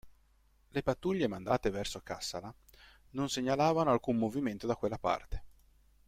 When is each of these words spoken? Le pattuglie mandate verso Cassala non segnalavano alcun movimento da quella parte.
Le 0.69 0.81
pattuglie 0.81 1.27
mandate 1.27 1.69
verso 1.69 2.01
Cassala 2.01 2.51
non 3.11 3.29
segnalavano 3.29 3.91
alcun 3.91 4.17
movimento 4.17 4.65
da 4.65 4.75
quella 4.75 4.97
parte. 4.97 5.43